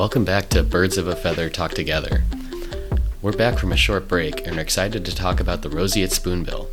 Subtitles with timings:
[0.00, 2.24] Welcome back to Birds of a Feather Talk Together.
[3.20, 6.70] We're back from a short break and are excited to talk about the roseate spoonbill.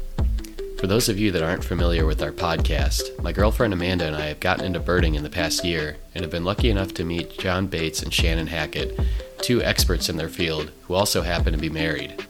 [0.79, 4.27] For those of you that aren't familiar with our podcast, my girlfriend Amanda and I
[4.27, 7.37] have gotten into birding in the past year and have been lucky enough to meet
[7.37, 8.97] John Bates and Shannon Hackett,
[9.41, 12.25] two experts in their field who also happen to be married.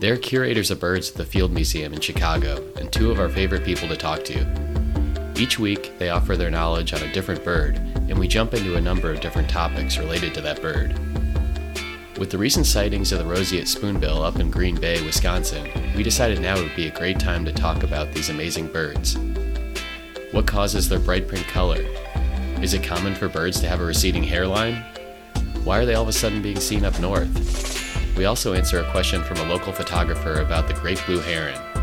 [0.00, 3.64] They're curators of birds at the Field Museum in Chicago and two of our favorite
[3.64, 4.63] people to talk to.
[5.36, 7.76] Each week, they offer their knowledge on a different bird,
[8.08, 10.94] and we jump into a number of different topics related to that bird.
[12.18, 16.40] With the recent sightings of the roseate spoonbill up in Green Bay, Wisconsin, we decided
[16.40, 19.18] now would be a great time to talk about these amazing birds.
[20.30, 21.84] What causes their bright pink color?
[22.62, 24.84] Is it common for birds to have a receding hairline?
[25.64, 28.16] Why are they all of a sudden being seen up north?
[28.16, 31.73] We also answer a question from a local photographer about the great blue heron.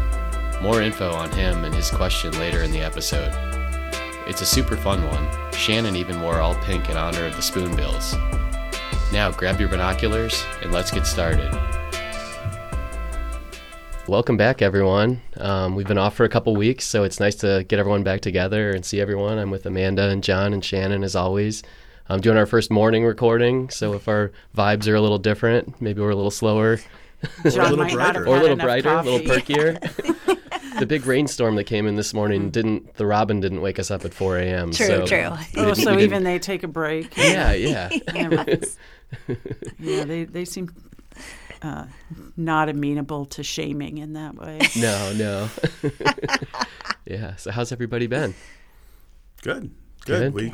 [0.61, 3.33] More info on him and his question later in the episode.
[4.27, 5.51] It's a super fun one.
[5.53, 8.13] Shannon even wore all pink in honor of the spoonbills.
[9.11, 11.49] Now grab your binoculars and let's get started.
[14.07, 15.21] Welcome back, everyone.
[15.37, 18.21] Um, we've been off for a couple weeks, so it's nice to get everyone back
[18.21, 19.39] together and see everyone.
[19.39, 21.63] I'm with Amanda and John and Shannon as always.
[22.07, 26.01] I'm doing our first morning recording, so if our vibes are a little different, maybe
[26.01, 26.77] we're a little slower.
[26.77, 26.85] John
[27.45, 28.27] a little might not have brighter.
[28.27, 30.27] or a little brighter, a little perkier.
[30.79, 32.95] the big rainstorm that came in this morning didn't.
[32.95, 34.71] The robin didn't wake us up at 4 a.m.
[34.71, 35.29] True, so true.
[35.57, 37.15] Oh, so even they take a break.
[37.17, 37.89] yeah, yeah.
[39.79, 40.69] yeah, they they seem
[41.61, 41.85] uh,
[42.37, 44.59] not amenable to shaming in that way.
[44.77, 45.49] No, no.
[47.05, 47.35] yeah.
[47.35, 48.33] So how's everybody been?
[49.41, 49.71] Good,
[50.05, 50.33] Good.
[50.33, 50.33] good.
[50.33, 50.53] We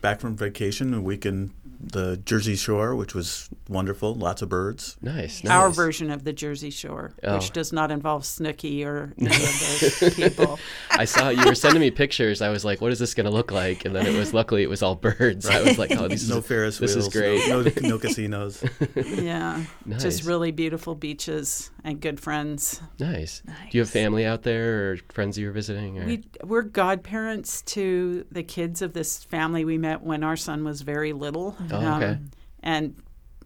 [0.00, 4.12] back from vacation, a week in the Jersey Shore, which was wonderful.
[4.12, 4.96] Lots of birds.
[5.00, 5.44] Nice.
[5.44, 5.52] nice.
[5.52, 7.36] Our version of the Jersey Shore, Oh.
[7.36, 10.58] which does not involve Snooki or any of those people.
[10.90, 12.42] I saw you were sending me pictures.
[12.42, 14.64] I was like, "What is this going to look like?" And then it was luckily
[14.64, 15.46] it was all birds.
[15.48, 17.06] I was like, "Oh, these No is Ferris this wheels.
[17.06, 18.64] is great." No, no, no casinos.
[18.96, 20.02] Yeah, Nice.
[20.02, 22.80] just really beautiful beaches and good friends.
[22.98, 23.40] nice.
[23.46, 26.00] Do you have family out there or friends you were visiting?
[26.00, 26.06] Or?
[26.06, 30.82] We, we're godparents to the kids of this family we met when our son was
[30.82, 31.56] very little.
[31.58, 32.18] Um, Oh, okay.
[32.62, 32.94] and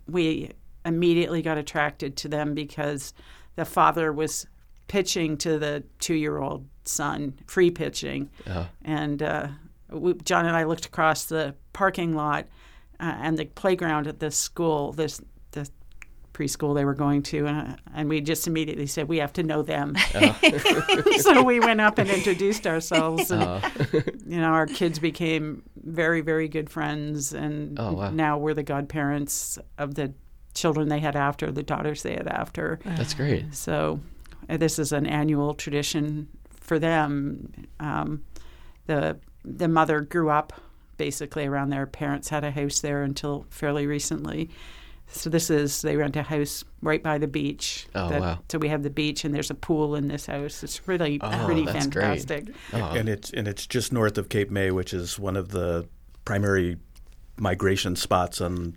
[0.07, 0.51] we
[0.85, 3.15] immediately got attracted to them because
[3.57, 4.47] the father was
[4.89, 8.29] pitching to the two year old son, free pitching.
[8.49, 8.67] Oh.
[8.85, 9.49] And uh,
[9.91, 12.47] we, John and I looked across the parking lot
[12.99, 15.21] uh, and the playground at this school, this
[16.33, 19.63] preschool they were going to, and, and we just immediately said we have to know
[19.63, 19.95] them.
[21.19, 23.61] so we went up and introduced ourselves, and Oh.
[24.27, 28.11] you know our kids became very very good friends, and Oh, wow.
[28.11, 30.13] now we're the godparents of the
[30.55, 32.79] children they had after, the daughters they had after.
[32.85, 33.55] That's great.
[33.55, 34.01] So
[34.49, 36.29] uh, this is an annual tradition
[36.61, 37.53] for them.
[37.81, 38.23] Um,
[38.87, 40.53] the the mother grew up
[40.99, 44.51] basically around their parents had a house there until fairly recently.
[45.13, 47.87] So this is they rent a house right by the beach.
[47.95, 48.39] Oh, that- wow.
[48.51, 50.63] So we have the beach and there's a pool in this house.
[50.65, 52.03] It's really Oh, pretty that's great.
[52.23, 52.55] fantastic.
[52.73, 52.93] Oh.
[52.97, 55.87] and it's and it's just north of Cape May, which is one of the
[56.25, 56.79] primary
[57.39, 58.77] migration spots on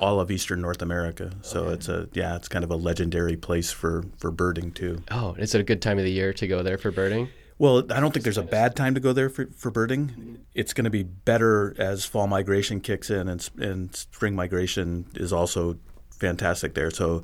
[0.00, 1.30] all of eastern North America.
[1.42, 5.02] So it's a yeah, it's kind of a legendary place for for birding too.
[5.10, 7.28] Oh, is it a good time of the year to go there for birding?
[7.58, 10.44] Well, I don't think there's a bad time to go there for, for birding.
[10.54, 15.32] It's going to be better as fall migration kicks in, and, and spring migration is
[15.32, 15.78] also
[16.10, 16.90] fantastic there.
[16.90, 17.22] So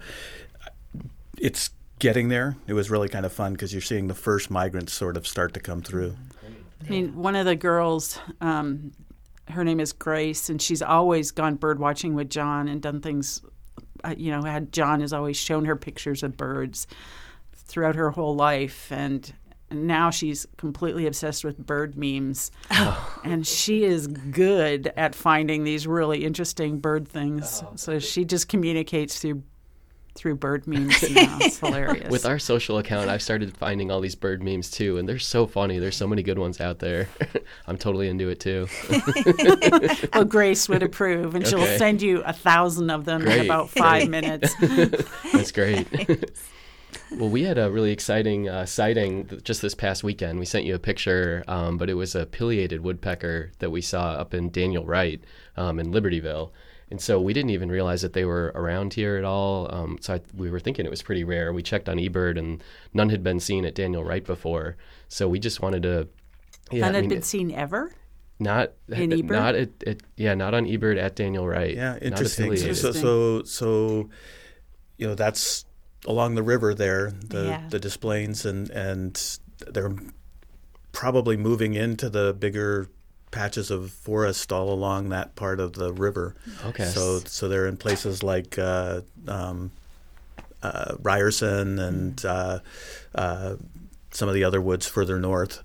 [1.36, 2.56] it's getting there.
[2.66, 5.54] It was really kind of fun because you're seeing the first migrants sort of start
[5.54, 6.16] to come through.
[6.86, 8.92] I mean, one of the girls, um,
[9.48, 13.42] her name is Grace, and she's always gone bird watching with John and done things.
[14.02, 16.86] Uh, you know, had John has always shown her pictures of birds
[17.54, 19.32] throughout her whole life, and
[19.70, 23.20] now she's completely obsessed with bird memes, oh.
[23.24, 27.62] and she is good at finding these really interesting bird things.
[27.64, 29.42] Oh, so she just communicates through
[30.14, 31.38] through bird memes now.
[31.40, 32.10] It's hilarious.
[32.10, 35.46] With our social account, I've started finding all these bird memes too, and they're so
[35.46, 35.78] funny.
[35.78, 37.08] There's so many good ones out there.
[37.66, 38.66] I'm totally into it too.
[40.12, 44.08] well, Grace would approve, and she'll send you a thousand of them in about five
[44.08, 44.54] minutes.
[45.32, 45.86] That's great.
[47.12, 50.38] Well, we had a really exciting uh, sighting just this past weekend.
[50.38, 54.12] We sent you a picture, um, but it was a pileated woodpecker that we saw
[54.12, 55.22] up in Daniel Wright
[55.56, 56.50] um, in Libertyville.
[56.90, 59.72] And so we didn't even realize that they were around here at all.
[59.72, 61.52] Um, so I, we were thinking it was pretty rare.
[61.52, 62.62] We checked on eBird, and
[62.92, 64.76] none had been seen at Daniel Wright before.
[65.08, 66.08] So we just wanted to.
[66.72, 67.92] Yeah, None I had mean, been seen ever.
[68.40, 69.30] not in eBird?
[69.30, 71.74] not at, at yeah, not on eBird at Daniel Wright.
[71.74, 72.56] Yeah, Not interesting.
[72.56, 74.10] So, so, so,
[74.96, 75.64] you know, that's
[76.06, 77.62] along the river there, the Yeah.
[77.70, 79.38] the Des Plaines, and and
[79.68, 79.94] they're
[80.92, 82.88] probably moving into the bigger
[83.30, 86.34] patches of forest all along that part of the river.
[86.66, 86.84] Okay.
[86.84, 89.70] So so they're in places like uh, um,
[90.62, 92.58] uh, Ryerson and uh,
[93.14, 93.54] uh,
[94.12, 95.62] some of the other woods further north.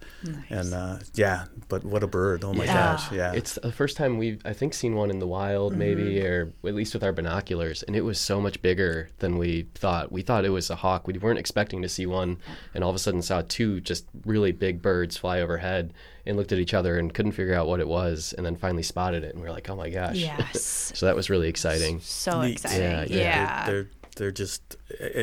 [0.49, 2.43] And uh, yeah, but what a bird!
[2.43, 2.73] Oh my Yeah.
[2.73, 3.33] gosh, yeah.
[3.33, 6.73] It's the first time we've, I think, seen one in the wild, maybe, or at
[6.73, 10.11] least with our binoculars, and it was so much bigger than we thought.
[10.11, 11.05] We thought it was a hawk.
[11.07, 12.37] We weren't expecting to see one,
[12.73, 15.93] and all of a sudden saw two just really big birds fly overhead,
[16.25, 18.83] and looked at each other and couldn't figure out what it was, and then finally
[18.83, 20.91] spotted it, and we were like, "Oh my gosh!" Yes.
[20.95, 21.99] so that was really exciting.
[21.99, 22.53] So Neat.
[22.53, 22.81] exciting.
[22.81, 23.17] Yeah, Yeah.
[23.17, 23.65] yeah.
[23.67, 24.75] They're, they're they're just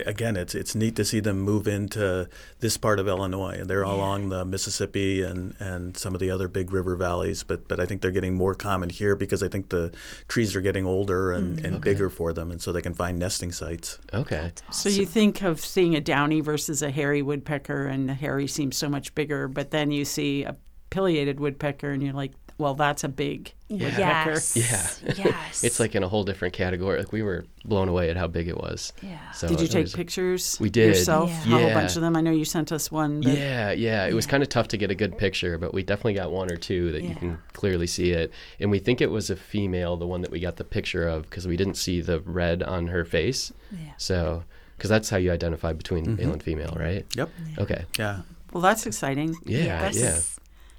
[0.06, 2.28] again it's it's neat to see them move into
[2.60, 3.58] this part of Illinois.
[3.60, 7.68] and They're along the Mississippi and, and some of the other big river valleys, but
[7.68, 9.92] but I think they're getting more common here because I think the
[10.28, 11.64] trees are getting older and, Mm.
[11.64, 13.98] and bigger for them, and so they can find nesting sites.
[14.14, 14.52] Okay.
[14.70, 18.76] So you think of seeing a downy versus a hairy woodpecker, and the hairy seems
[18.76, 20.56] so much bigger, but then you see a
[20.90, 24.30] pileated woodpecker, and you're like, well, that's a big woodpecker.
[24.30, 24.56] Yes.
[24.56, 25.14] Yeah.
[25.24, 25.64] Yes.
[25.64, 26.98] It's like in a whole different category.
[26.98, 28.92] Like we were blown away at how big it was.
[29.02, 29.18] Yeah.
[29.32, 30.56] So Did you take was- pictures?
[30.60, 30.88] We did.
[30.88, 31.56] yourself, Yeah.
[31.56, 32.16] a whole bunch of them.
[32.16, 33.20] I know you sent us one.
[33.22, 34.06] But Yeah, yeah.
[34.06, 36.50] It was kind of tough to get a good picture, but we definitely got one
[36.50, 38.30] or two that you can clearly see it.
[38.60, 41.22] And we think it was a female, the one that we got the picture of,
[41.30, 43.52] because we didn't see the red on her face.
[43.70, 43.92] Yeah.
[43.96, 44.44] So,
[44.76, 46.16] because that's how you identify between Mm-hmm.
[46.16, 47.06] male and female, right?
[47.16, 47.30] Yep.
[47.58, 47.84] Okay.
[47.98, 48.22] Yeah.
[48.52, 49.34] Well, that's exciting.
[49.46, 49.96] Yeah, Yes.
[49.98, 50.18] yeah.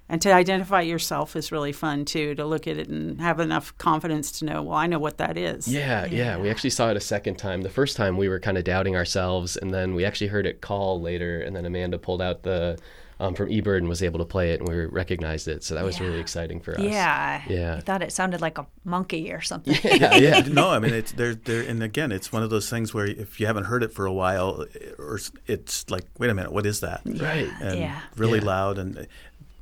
[0.10, 2.36] And to identify yourself is really fun too.
[2.36, 5.38] To look at it and have enough confidence to know, well, I know what that
[5.38, 5.68] is.
[5.68, 6.38] Yeah, yeah.
[6.38, 7.62] We actually saw it a second time.
[7.62, 10.62] The first time we were kind of doubting ourselves, and then we actually heard it
[10.62, 12.78] call later, and then Amanda pulled out the
[13.20, 15.64] um, from eBird and was able to play it, and we recognized it.
[15.64, 16.82] So that was really exciting for us.
[16.82, 17.42] Yeah.
[17.48, 17.76] Yeah.
[17.76, 19.76] I thought it sounded like a monkey or something.
[19.84, 20.40] Yeah, yeah.
[20.52, 23.40] no, I mean it's they're they're and again it's one of those things where if
[23.40, 24.66] you haven't heard it for a while,
[24.98, 27.02] or it's like wait a minute, what is that?
[27.06, 27.48] Right.
[27.62, 28.02] And Yeah.
[28.18, 28.46] really Yeah.
[28.46, 29.08] loud and.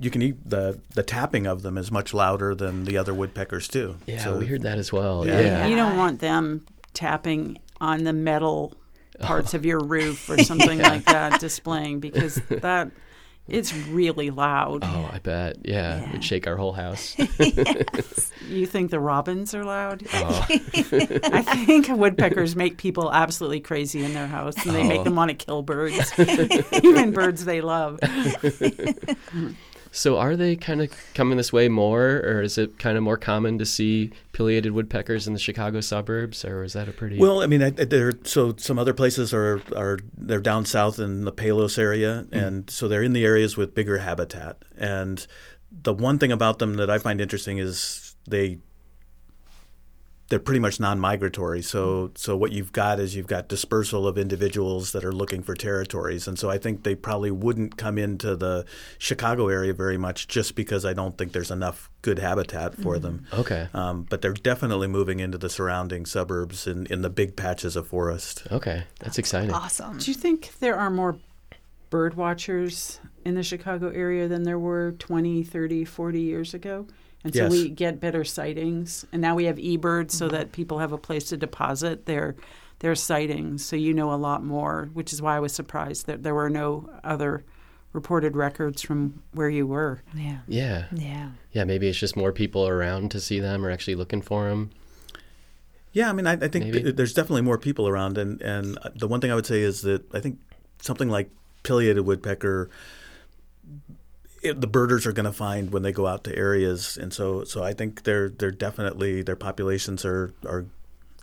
[0.01, 3.67] You can eat the the tapping of them is much louder than the other woodpeckers
[3.67, 3.95] too.
[4.07, 5.25] Yeah, So- we heard that as well.
[5.27, 5.39] Yeah.
[5.39, 5.67] Yeah.
[5.67, 8.73] You don't want them tapping on the metal
[9.19, 12.89] parts of your roof or something like that displaying because that
[13.47, 14.83] it's really loud.
[14.83, 15.57] Oh, I bet.
[15.65, 16.09] Yeah, Yeah.
[16.09, 17.15] it'd shake our whole house.
[17.39, 18.31] yes.
[18.47, 20.03] You think the robins are loud?
[20.13, 24.87] oh, I think woodpeckers make people absolutely crazy in their house and they Oh.
[24.87, 26.13] make them want to kill birds,
[26.71, 27.99] even birds they love.
[29.91, 33.17] So are they kind of coming this way more, or is it kind of more
[33.17, 37.17] common to see pileated woodpeckers in the Chicago suburbs, or is that a pretty?
[37.17, 38.13] Well, I mean, there.
[38.23, 42.41] So some other places are are they're down south in the Palos area, mm.
[42.41, 44.63] and so they're in the areas with bigger habitat.
[44.77, 45.25] And
[45.71, 48.59] the one thing about them that I find interesting is they
[50.31, 51.61] they're pretty much non-migratory.
[51.61, 55.53] So so what you've got is you've got dispersal of individuals that are looking for
[55.55, 58.65] territories, and so I think they probably wouldn't come into the
[58.97, 63.27] Chicago area very much, just because I don't think there's enough good habitat for them.
[63.33, 67.75] okay, Um, but they're definitely moving into the surrounding suburbs in, in the big patches
[67.75, 68.47] of forest.
[68.51, 69.51] okay, that's exciting.
[69.53, 69.97] awesome.
[69.97, 71.17] Do you think there are more
[71.89, 76.87] bird watchers in the Chicago area than there were 20, 30, 40 years ago?
[77.23, 77.51] And so Yes.
[77.51, 79.05] we get better sightings.
[79.11, 82.35] And now we have eBirds so that people have a place to deposit their
[82.79, 83.63] their sightings.
[83.63, 86.49] So you know a lot more, which is why I was surprised that there were
[86.49, 87.43] no other
[87.93, 90.01] reported records from where you were.
[90.15, 90.39] Yeah.
[90.47, 91.29] Yeah, Yeah.
[91.51, 91.63] yeah.
[91.63, 94.71] Maybe it's just more people around to see them, or actually looking for them.
[95.93, 98.89] Yeah, I mean, I, I think th- there's definitely more people around, and and uh,
[98.95, 100.39] the one thing I would say is that I think
[100.81, 101.29] something like
[101.63, 102.69] pileated woodpecker,
[104.41, 107.43] it, the birders are going to find when they go out to areas, and so
[107.43, 110.65] so I think they're they're definitely their populations are are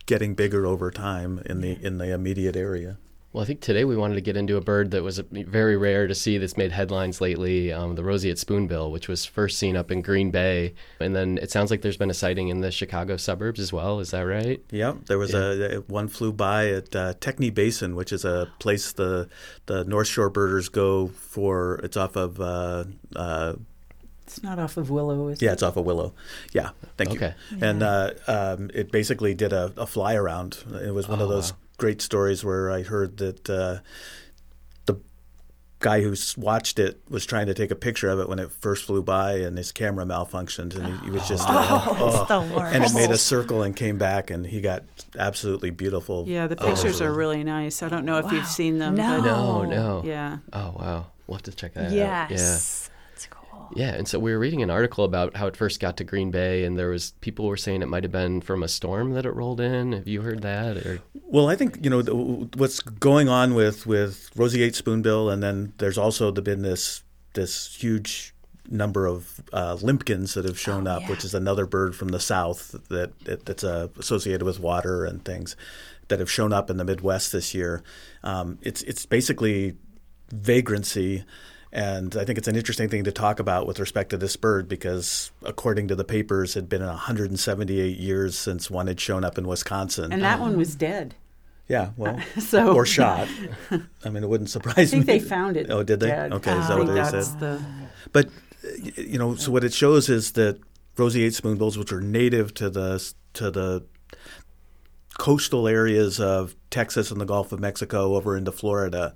[0.07, 2.97] getting bigger over time in the in the immediate area.
[3.31, 6.07] Well, I think today we wanted to get into a bird that was very rare
[6.07, 9.91] to see that's made headlines lately um, the roseate spoonbill, which was first seen up
[9.91, 10.73] in Green Bay.
[10.99, 14.01] And then it sounds like there's been a sighting in the Chicago suburbs as well.
[14.01, 14.63] Is that right?
[14.71, 18.51] Yeah, there was a, a one flew by at uh, Techny Basin, which is a
[18.61, 19.29] place the
[19.67, 21.81] the North Shore birders go for.
[21.85, 23.57] It's off of uh, uh,
[24.27, 25.53] It's not off of Willow, is yeah, it?
[25.53, 26.15] it's off of Willow.
[26.55, 27.35] Yeah, thank Okay.
[27.51, 27.59] you.
[27.61, 30.65] And uh, um, it basically did a, a fly around.
[30.83, 31.59] It was one of Oh, those wow.
[31.79, 33.79] Great stories where I heard that uh,
[34.87, 35.01] the
[35.79, 38.85] guy who watched it was trying to take a picture of it when it first
[38.85, 42.75] flew by, and his camera malfunctioned, and he, he was just Oh, it's the worst.
[42.75, 44.83] and it made a circle and came back, and he got
[45.19, 46.25] absolutely beautiful.
[46.29, 47.83] Yeah, the pictures are really nice.
[47.83, 48.33] I don't know if Wow.
[48.33, 48.95] you've seen them.
[48.97, 49.21] No.
[49.21, 50.03] but- No, no.
[50.05, 50.39] Yeah.
[50.53, 51.07] Oh, wow.
[51.27, 51.93] We'll have to check that out.
[51.93, 52.91] Yes.
[52.91, 52.95] Yeah.
[53.75, 53.95] Yeah.
[53.95, 56.65] And so we were reading an article about how it first got to Green Bay,
[56.65, 59.35] and there was people were saying it might have been from a storm that it
[59.35, 59.93] rolled in.
[59.93, 60.77] Have you heard that?
[60.87, 65.43] Or Well, I think you know th- what's going on with with roseate spoonbill, and
[65.43, 67.03] then there's also the- been this
[67.35, 68.35] this huge
[68.71, 71.09] number of uh, limpkins that have shown Oh, up, yeah.
[71.11, 75.25] which is another bird from the south that, that that's uh, associated with water and
[75.25, 75.57] things
[76.09, 77.83] that have shown up in the Midwest this year.
[78.23, 79.77] Um, it's it's basically
[80.33, 81.25] vagrancy.
[81.73, 84.69] And I think it's an interesting thing to talk about with respect to this bird
[84.69, 89.37] because, according to the papers, it had been 178 years since one had shown up
[89.37, 90.13] in Wisconsin.
[90.13, 91.15] And that one was dead.
[91.69, 93.29] yeah, well, So or shot.
[94.05, 94.83] I mean, it wouldn't surprise me.
[94.83, 95.19] I think me.
[95.19, 95.67] they found it.
[95.71, 96.09] Oh, did they?
[96.09, 96.33] dead.
[96.33, 97.41] Okay, is that what they that's said?
[97.41, 97.63] the
[98.13, 100.59] But uh, you know, so what it shows is that
[100.97, 103.85] roseate spoonbills, which are native to the to the
[105.19, 109.15] coastal areas of Texas and the Gulf of Mexico over into Florida,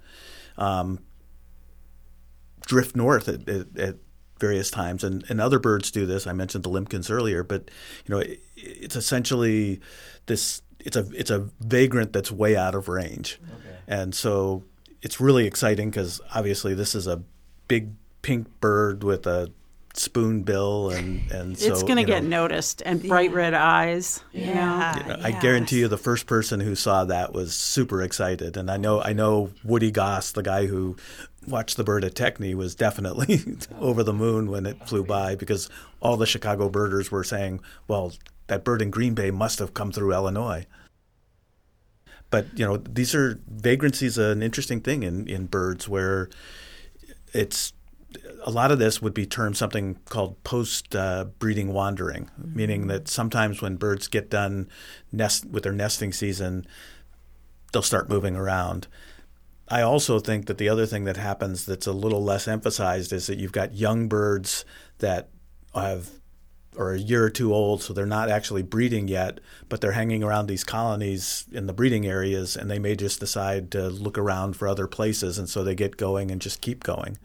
[0.58, 0.98] um,
[2.66, 3.96] drift north at, at, at
[4.38, 6.26] various times, and, and other birds do this.
[6.26, 7.70] I mentioned the limpkins earlier, but
[8.04, 9.80] you know, it, it's essentially
[10.26, 10.62] this.
[10.80, 13.40] It's a it's a vagrant that's way out of range,
[13.86, 14.64] and so
[15.00, 17.22] it's really exciting because obviously this is a
[17.68, 17.92] big
[18.22, 19.52] pink bird with a
[19.94, 24.22] spoon bill, and and so it's going to get know, noticed and bright red eyes.
[24.32, 25.20] You know, Yeah.
[25.22, 29.00] I guarantee you, the first person who saw that was super excited, and I know
[29.02, 30.96] I know Woody Goss, the guy who
[31.46, 33.42] watched the bird at Techny, was definitely
[33.78, 35.68] over the moon when it flew by because
[36.00, 38.12] all the Chicago birders were saying, "Well,
[38.46, 40.66] that bird in Green Bay must have come through Illinois."
[42.30, 46.30] But you know, these are vagrancy is an interesting thing in in birds where
[47.34, 47.72] it's
[48.44, 53.08] a lot of this would be termed something called post uh, breeding wandering, meaning that
[53.08, 54.68] sometimes when birds get done
[55.10, 56.66] nest with their nesting season,
[57.72, 58.88] they'll start moving around.
[59.68, 63.26] I also think that the other thing that happens that's a little less emphasized is
[63.26, 64.64] that you've got young birds
[64.98, 65.30] that
[65.74, 66.10] have
[66.76, 70.22] are a year or two old, so they're not actually breeding yet, but they're hanging
[70.22, 74.56] around these colonies in the breeding areas, and they may just decide to look around
[74.56, 77.18] for other places, and so they get going and just keep going.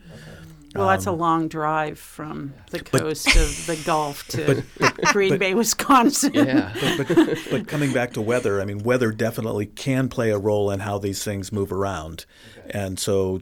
[0.75, 4.63] Well, that's a Um, long drive from the coast of the Gulf to
[5.12, 6.33] Green Bay, Wisconsin.
[6.33, 6.74] Yeah.
[6.97, 10.79] but, but coming back to weather, I mean, weather definitely can play a role in
[10.79, 12.25] how these things move around,
[12.69, 13.41] and so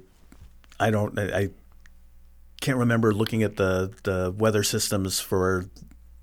[0.79, 1.49] I don't, I, I
[2.61, 5.65] can't remember looking at the the weather systems for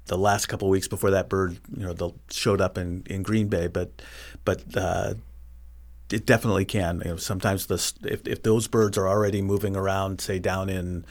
[0.07, 3.23] the last couple of weeks before that bird, you know, the, showed up in, in
[3.23, 4.03] Green Bay, but
[4.45, 5.15] but uh,
[6.13, 7.03] it definitely can.
[7.05, 11.05] You know, sometimes the if if those birds are already moving around, say down in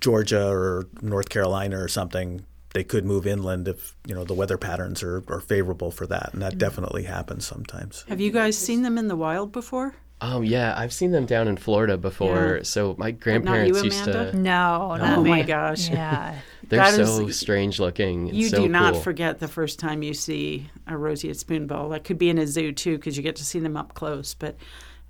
[0.00, 2.44] Georgia or North Carolina or something,
[2.74, 6.30] they could move inland if you know the weather patterns are, are favorable for that,
[6.32, 6.58] and that mm-hmm.
[6.58, 8.04] definitely happens sometimes.
[8.08, 9.94] Have you guys seen them in the wild before?
[10.22, 12.56] Um, yeah, I've seen them down in Florida before.
[12.58, 12.62] Yeah.
[12.62, 14.30] So my you, grandparents used Amanda?
[14.32, 14.38] to.
[14.38, 15.30] No, not Oh me.
[15.30, 15.90] my gosh.
[15.90, 16.38] Yeah.
[16.68, 18.28] They're That so is- strange looking.
[18.32, 19.02] You so do not cool.
[19.02, 21.88] forget the first time you see a roseate spoonbill.
[21.90, 24.32] That could be in a zoo too, because you get to see them up close.
[24.34, 24.56] But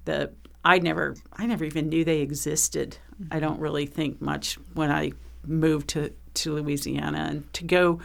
[0.06, 0.32] the
[0.64, 2.96] I never, I never even knew they existed.
[3.30, 5.12] I don't really think much when I
[5.46, 8.00] moved to to Louisiana and to go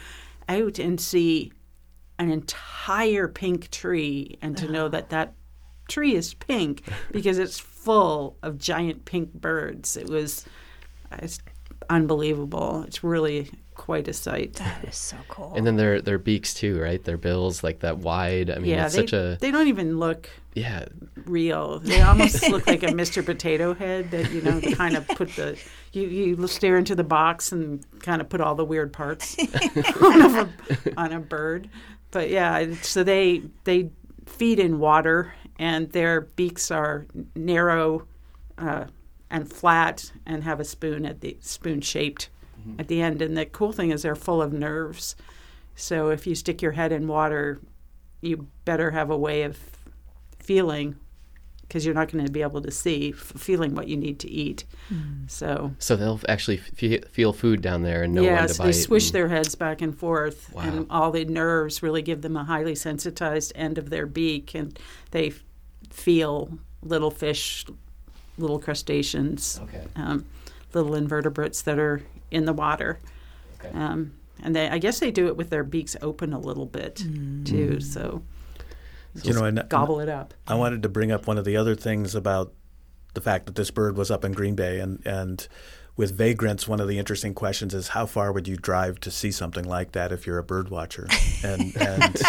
[0.49, 1.53] out and see
[2.19, 5.33] an entire pink tree and to know that that
[5.87, 9.97] tree is pink because it's full of giant pink birds.
[9.97, 10.45] It was
[11.11, 11.39] it's
[11.89, 12.83] unbelievable.
[12.87, 14.53] It's really quite a sight.
[14.53, 15.53] That is so cool.
[15.55, 17.01] And then their their beaks too, right?
[17.03, 18.49] Their bills like that wide.
[18.49, 20.85] I mean, yeah, it's they, such a they don't even look yeah.
[21.25, 21.79] real.
[21.79, 23.23] They almost look like a Mr.
[23.23, 25.57] Potato Head that you know kind of put the
[25.93, 29.37] you you stare into the box and kind of put all the weird parts
[30.01, 30.49] on a
[30.97, 31.69] on a bird.
[32.11, 33.91] But yeah, so they they
[34.25, 38.07] feed in water and their beaks are narrow
[38.57, 38.85] uh,
[39.29, 42.29] and flat and have a spoon at the spoon shaped
[42.79, 43.21] at the end.
[43.21, 45.15] And the cool thing is they're full of nerves.
[45.75, 47.61] So if you stick your head in water,
[48.21, 49.57] you better have a way of
[50.39, 50.95] feeling
[51.61, 54.29] because you're not going to be able to see f- feeling what you need to
[54.29, 54.63] eat.
[55.27, 58.63] So So they'll actually f- feel food down there and know when yeah, to so
[58.63, 58.67] bite.
[58.67, 60.61] they swish and- their heads back and forth, Wow.
[60.63, 64.79] and all the nerves really give them a highly sensitized end of their beak, and
[65.11, 65.43] they f-
[65.97, 67.65] feel little fish,
[68.37, 69.83] little crustaceans, Okay.
[69.95, 70.25] um,
[70.73, 72.01] little invertebrates that are
[72.31, 72.99] in the water.
[73.59, 73.75] Okay.
[73.77, 74.13] Um,
[74.43, 76.97] and they, I guess they do it with their beaks open a little bit
[77.45, 78.21] too, so
[79.23, 80.35] You know, and gobble it up.
[80.47, 82.53] I wanted to bring up one of the other things about
[83.15, 85.47] the fact that this bird was up in Green Bay, and and
[85.95, 89.31] with vagrants, one of the interesting questions is how far would you drive to see
[89.31, 91.07] something like that if you're a bird watcher?
[91.43, 92.21] And and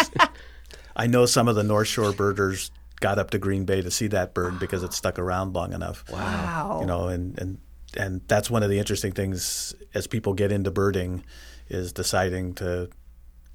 [0.95, 4.07] I know some of the North Shore birders got up to Green Bay to see
[4.07, 6.03] that bird because it stuck around long enough.
[6.09, 6.79] wow.
[6.81, 7.57] You know, and and
[7.97, 11.23] and that's one of the interesting things as people get into birding
[11.69, 12.89] is deciding to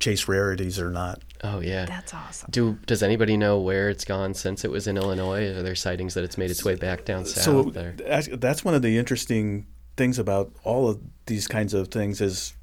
[0.00, 1.22] chase rarities or not.
[1.42, 1.86] Oh yeah.
[1.86, 2.48] That's awesome.
[2.50, 5.48] Do does anybody know where it's gone since it was in Illinois?
[5.50, 7.44] Are there sightings that it's made its way back down south?
[7.44, 7.92] So or?
[7.92, 12.54] that's, that's one of the interesting things about all of these kinds of things is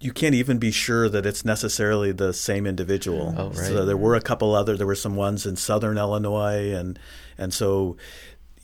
[0.00, 3.34] you can't even be sure that it's necessarily the same individual.
[3.36, 3.56] Oh, right.
[3.56, 4.76] So there were a couple other.
[4.76, 6.98] There were some ones in southern Illinois, and
[7.36, 7.96] and so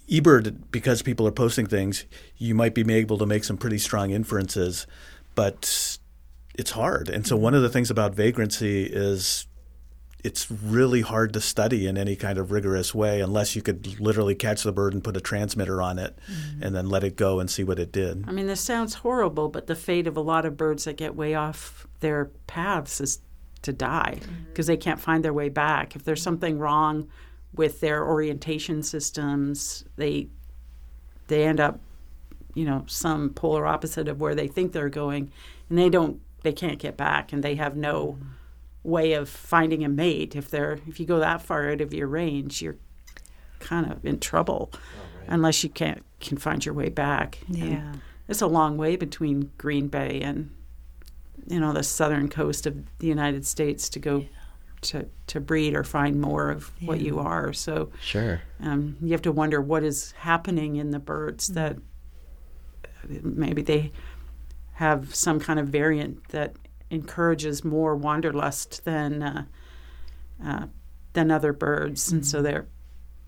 [0.08, 2.04] eBird, because people are posting things,
[2.36, 4.86] you might be able to make some pretty strong inferences,
[5.34, 5.98] but
[6.54, 7.08] it's hard.
[7.08, 9.46] And so one of the things about vagrancy is
[10.24, 14.34] it's really hard to study in any kind of rigorous way unless you could literally
[14.34, 16.62] catch the bird and put a transmitter on it mm-hmm.
[16.62, 18.24] and then let it go and see what it did.
[18.26, 21.14] I mean, this sounds horrible, but the fate of a lot of birds that get
[21.14, 23.20] way off their paths is
[23.62, 24.44] to die mm-hmm.
[24.48, 25.94] because they can't find their way back.
[25.94, 27.06] If there's something wrong
[27.52, 30.28] with their orientation systems, they
[31.28, 31.80] they end up,
[32.54, 35.30] you know, some polar opposite of where they think they're going,
[35.68, 38.28] and they don't they can't get back, and they have no mm-hmm.
[38.84, 40.36] Way of finding a mate.
[40.36, 42.76] If they're if you go that far out of your range, you're
[43.58, 44.70] kind of in trouble
[45.26, 47.38] unless you can't can find your way back.
[47.48, 47.92] And Yeah.
[48.28, 50.50] it's a long way between Green Bay and
[51.46, 54.24] you know the southern coast of the United States to go
[54.82, 57.52] to to breed or find more of what you are.
[57.54, 58.42] So Sure.
[58.60, 61.78] um, you have to wonder what is happening in the birds that
[63.08, 63.92] maybe they
[64.72, 66.54] have some kind of variant that
[66.94, 69.44] encourages more wanderlust than uh,
[70.44, 70.66] uh,
[71.12, 72.66] than other birds, and so they're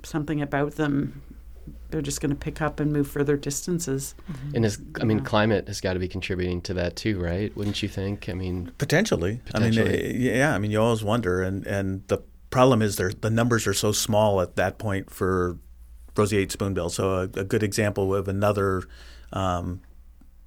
[0.03, 1.23] something about them.
[1.91, 4.15] They're just going to pick up and move further distances.
[4.55, 5.25] And is I mean, Yeah.
[5.25, 7.57] climate has got to be contributing to that too, right?
[7.57, 8.29] Wouldn't you think?
[8.29, 9.41] I mean, Potentially.
[9.49, 9.91] I Potentially.
[9.91, 10.55] mean, eh, yeah.
[10.55, 12.19] I mean, you always wonder, and and the
[12.51, 15.59] problem is there the numbers are so small at that point for
[16.17, 16.89] roseate spoonbill.
[16.91, 18.83] So a, a good example of another
[19.33, 19.81] um,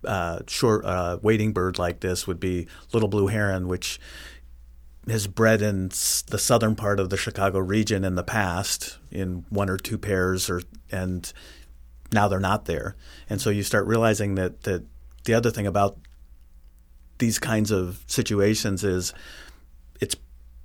[0.06, 4.00] uh, short uh, wading bird like this would be little blue heron, which
[5.08, 9.70] has bred in the southern part of the Chicago region in the past in one
[9.70, 11.34] or two pairs, or and
[12.12, 12.96] now they're not there.
[13.30, 14.86] And so you start realizing that that
[15.26, 15.98] the other thing about
[17.18, 19.14] these kinds of situations is
[20.00, 20.16] it's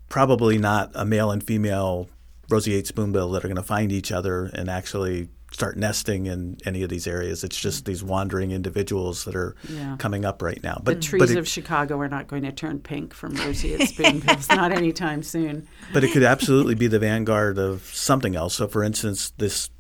[0.09, 2.09] probably not a male and female
[2.49, 6.83] roseate spoonbill that are going to find each other and actually start nesting in any
[6.83, 7.45] of these areas.
[7.45, 9.95] It's just these wandering individuals that are Yeah.
[10.01, 10.75] coming up right now.
[10.75, 13.89] The But trees but it, of Chicago are not going to turn pink from roseate
[13.89, 15.69] spoonbills, not anytime soon.
[15.93, 18.55] but it could absolutely be the vanguard of something else.
[18.57, 19.71] So, for instance, this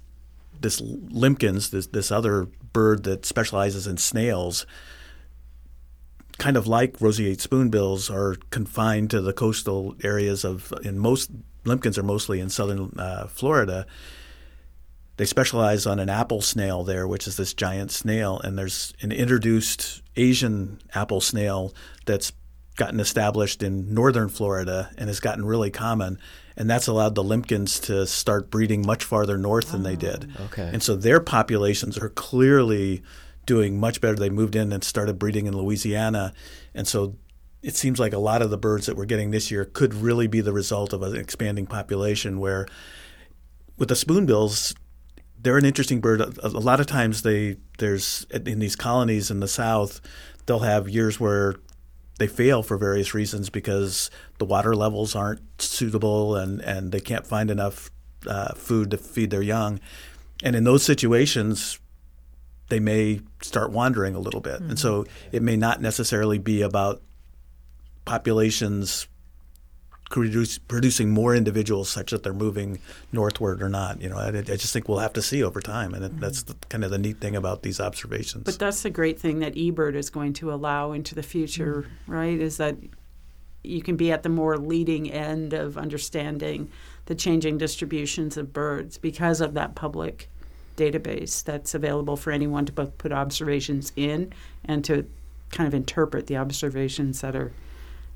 [0.60, 4.66] this limpkins, this this other bird that specializes in snails,
[6.38, 10.72] kind of like roseate spoonbills, are confined to the coastal areas of.
[10.84, 11.32] In most
[11.64, 13.86] limpkins are mostly in southern uh, Florida.
[15.16, 19.12] They specialize on an apple snail there, which is this giant snail, and there's an
[19.12, 21.72] introduced Asian apple snail
[22.04, 22.32] that's
[22.76, 26.18] gotten established in northern Florida and has gotten really common,
[26.56, 30.32] and that's allowed the limpkins to start breeding much farther north than they did.
[30.36, 30.70] Ah, okay.
[30.72, 33.02] And so their populations are clearly
[33.46, 34.16] doing much better.
[34.16, 36.32] They moved in and started breeding in Louisiana,
[36.74, 37.16] and so
[37.62, 40.26] it seems like a lot of the birds that we're getting this year could really
[40.26, 42.66] be the result of an expanding population where
[43.78, 44.74] with the spoonbills
[45.44, 46.20] they're an interesting bird.
[46.20, 50.00] A, a lot of times they there's in these colonies in the south,
[50.46, 51.54] they'll have years where
[52.18, 57.26] they fail for various reasons because the water levels aren't suitable and, and they can't
[57.26, 57.90] find enough
[58.26, 59.80] uh, food to feed their young.
[60.42, 61.78] And in those situations,
[62.68, 64.60] they may start wandering a little bit.
[64.60, 67.02] And so it may not necessarily be about
[68.04, 69.08] populations
[70.14, 72.78] produce, producing more individuals such that they're moving
[73.10, 74.00] northward or not.
[74.00, 76.20] You know, I, I just think we'll have to see over time, and it, mm-hmm.
[76.20, 78.44] that's the, kind of the neat thing about these observations.
[78.44, 82.12] But that's the great thing that eBird is going to allow into the future, mm-hmm.
[82.12, 82.40] right?
[82.40, 82.76] Is that
[83.64, 86.70] you can be at the more leading end of understanding
[87.06, 90.30] the changing distributions of birds because of that public
[90.76, 94.32] database that's available for anyone to both put observations in
[94.64, 95.10] and to
[95.50, 97.52] kind of interpret the observations that are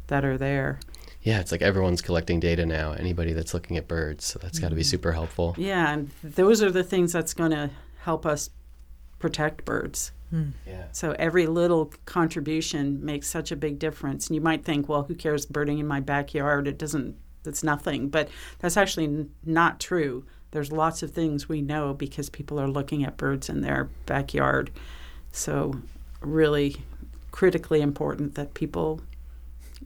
[0.07, 0.79] that are there.
[1.23, 2.93] Yeah, it's like everyone's collecting data now.
[2.93, 4.89] Anybody that's looking at birds, so that's got to be mm-hmm.
[4.89, 5.55] super helpful.
[5.59, 7.71] Yeah, and those are the things that's going to
[8.03, 8.51] help us
[9.19, 10.13] protect birds.
[10.31, 10.51] Hmm.
[10.67, 10.85] Yeah.
[10.93, 14.29] So every little contribution makes such a big difference.
[14.29, 16.69] And you might think, well, who cares birding in my backyard?
[16.69, 17.17] It doesn't.
[17.45, 18.09] That's nothing.
[18.09, 18.29] But
[18.59, 20.25] that's actually n- not true.
[20.51, 24.71] There's lots of things we know because people are looking at birds in their backyard.
[25.33, 25.75] So
[26.21, 26.77] really
[27.31, 29.01] critically important that people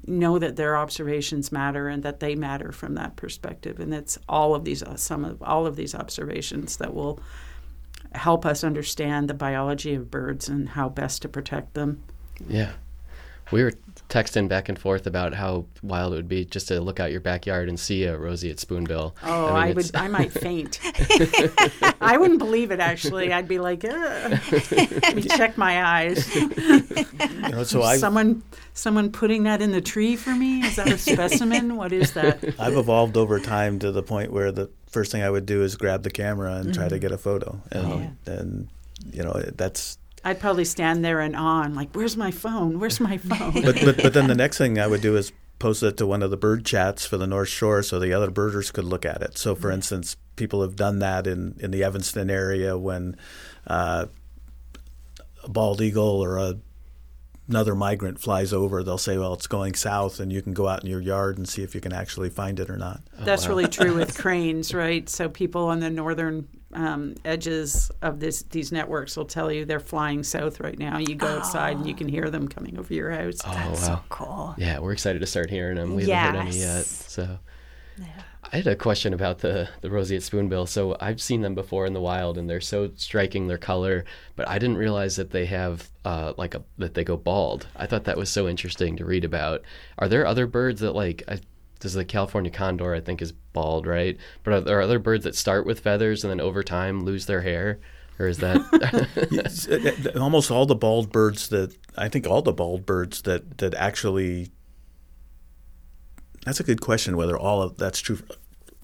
[0.07, 3.79] know that their observations matter and that they matter from that perspective.
[3.79, 7.21] And it's all of these, uh, some of all of these observations that will
[8.13, 12.03] help us understand the biology of birds and how best to protect them.
[12.49, 12.73] Yeah.
[13.53, 13.73] We were
[14.09, 17.21] texting back and forth about how wild it would be just to look out your
[17.21, 19.17] backyard and see a roseate spoonbill.
[19.23, 19.97] Oh, mean, I, would.
[19.97, 20.81] I might faint.
[22.01, 22.81] I wouldn't believe it.
[22.81, 24.41] Actually, I'd be like, Ugh.
[24.73, 26.29] Let me check my eyes.
[27.43, 30.61] You know, so I someone, someone putting that in the tree for me.
[30.61, 31.77] Is that a specimen?
[31.77, 32.43] What is that?
[32.59, 35.77] I've evolved over time to the point where the first thing I would do is
[35.77, 36.95] grab the camera and try mm-hmm.
[36.95, 38.69] to get a photo, and oh, and
[39.13, 39.99] you know that's.
[40.25, 42.79] I'd probably stand there and on, like, "Where's my phone?
[42.79, 45.83] Where's my phone?" But but but then the next thing I would do is post
[45.83, 48.71] it to one of the bird chats for the North Shore so the other birders
[48.71, 49.39] could look at it.
[49.39, 53.17] So for instance, people have done that in in the Evanston area when
[53.67, 54.07] uh,
[55.45, 56.59] a bald eagle or a
[57.53, 60.83] another migrant flies over, they'll say, "Well, it's going south," and you can go out
[60.83, 63.03] in your yard and see if you can actually find it or not.
[63.19, 65.07] That's really true with cranes, right?
[65.09, 69.81] So people on the northern um, edges of this these networks will tell you they're
[69.81, 70.97] flying south right now.
[70.99, 73.39] You go outside and you can hear them coming over your house.
[73.45, 73.97] oh, That's wow.
[73.97, 74.55] so cool.
[74.57, 75.95] Yeah, we're excited to start hearing them.
[75.95, 76.77] We haven't heard any yet.
[76.77, 77.05] Yes.
[77.09, 77.39] So
[78.51, 80.67] I had a question about the the roseate spoonbill.
[80.67, 84.05] So I've seen them before in the wild, and they're so striking their color.
[84.37, 87.67] But I didn't realize that they have uh, like a that they go bald.
[87.77, 89.63] I thought that was so interesting to read about.
[89.99, 91.23] Are there other birds that like?
[91.29, 91.41] I,
[91.81, 94.17] does the California condor I think is bald, right?
[94.45, 97.43] But are there other birds that start with feathers and then over time lose their
[97.43, 97.81] hair,
[98.19, 98.61] or is that?
[99.73, 103.59] Uh, uh, almost all the bald birds that I think all the bald birds that
[103.59, 104.51] that actually
[106.45, 108.19] that's a good question whether all of that's true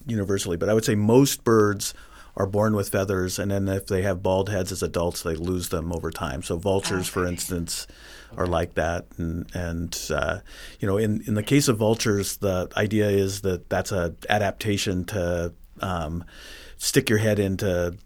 [0.06, 1.94] universally but I would say most birds
[2.36, 5.70] are born with feathers and then if they have bald heads as adults they lose
[5.70, 6.40] them over time.
[6.40, 7.88] So vultures for instance
[8.36, 10.38] are like that and and uh,
[10.78, 15.04] you know in in the case of vultures the idea is that that's a adaptation
[15.06, 16.24] to um,
[16.76, 17.96] stick your head into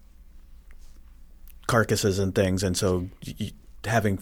[1.67, 3.07] carcasses and things, and so
[3.39, 3.51] y
[3.85, 4.19] having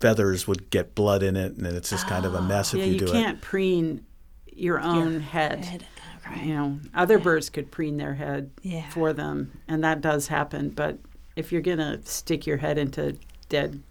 [0.00, 2.86] feathers would get blood in it, and it's just kind of a mess if yeah,
[2.86, 4.04] you, you do can't preen
[4.56, 5.64] your own head.
[5.64, 5.86] Head.
[6.26, 6.46] Okay.
[6.46, 8.88] You know, other birds could preen their head Yeah.
[8.90, 10.70] for them, and that does happen.
[10.70, 10.98] But
[11.36, 13.16] if you're gonna stick your head into
[13.48, 13.82] dead,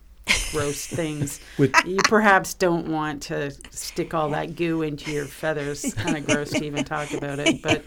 [0.52, 5.84] gross things, With- you perhaps don't want to stick all that goo into your feathers.
[5.86, 7.84] It's kind of gross to even talk about it, but.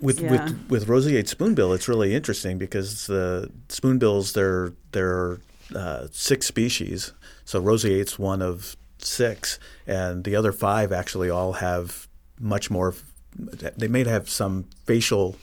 [0.00, 0.30] With Yeah.
[0.30, 5.40] with with roseate spoonbill, it's really interesting because the spoonbills there there are
[5.74, 7.12] uh, six species.
[7.44, 12.06] So roseate's one of six, and the other five actually all have
[12.38, 12.94] much more.
[13.36, 15.36] They may have some facial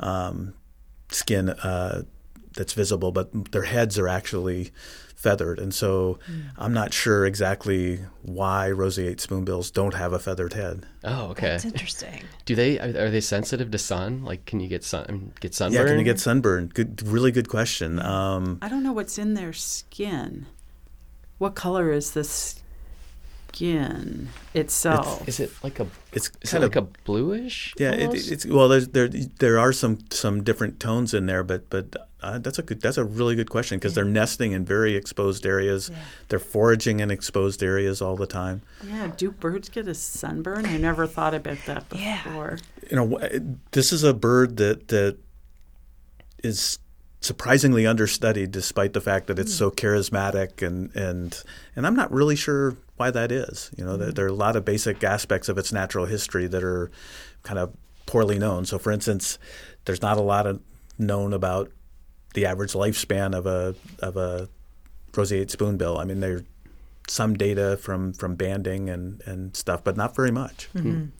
[0.00, 0.54] um,
[1.10, 2.02] skin uh,
[2.54, 4.72] that's visible, but their heads are actually
[5.14, 6.18] feathered, and so
[6.56, 10.86] I'm not sure exactly why roseate spoonbills don't have a feathered head.
[11.02, 11.48] oh, okay.
[11.48, 12.22] That's interesting.
[12.44, 14.24] Do they are, are they sensitive to sun?
[14.24, 15.80] Like, can you get sun get sunburn?
[15.82, 16.70] Yeah, can you get sunburn?
[16.72, 17.98] Good, really good question.
[17.98, 20.46] Um, I don't know what's in their skin.
[21.38, 22.24] What color is the
[23.58, 25.26] skin itself?
[25.28, 27.74] Is it like a it's is kind it of like a bluish?
[27.78, 27.92] yeah.
[27.92, 31.96] It, it's well, there's, there there are some some different tones in there, but but
[32.22, 35.44] uh, that's a good that's a really good question because they're nesting in very exposed
[35.44, 35.90] areas.
[36.28, 38.62] They're foraging in exposed areas all the time.
[38.86, 40.66] yeah, do birds get a sunburn?
[40.66, 42.22] I never thought about that Yeah.
[42.22, 42.58] before.
[42.90, 43.18] you know,
[43.72, 45.16] this is a bird that that
[46.42, 46.78] is
[47.20, 51.42] surprisingly understudied, despite the fact that it's so charismatic and and
[51.74, 53.70] and I'm not really sure why that is.
[53.76, 54.14] You know, there, mm-hmm.
[54.14, 56.90] there are a lot of basic aspects of its natural history that are
[57.42, 57.74] kind of
[58.06, 58.64] poorly known.
[58.64, 59.38] So, for instance,
[59.84, 60.60] there's not a lot of
[60.98, 61.70] known about
[62.34, 64.48] the average lifespan of a of a
[65.16, 65.98] roseate spoonbill.
[65.98, 66.42] I mean, there's
[67.08, 70.68] some data from from banding and and stuff, but not very much.
[70.74, 71.12] And